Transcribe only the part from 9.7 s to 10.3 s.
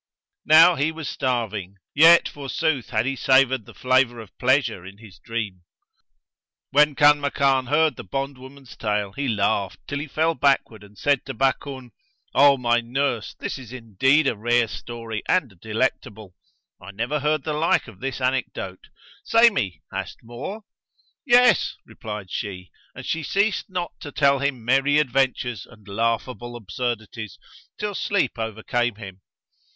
till he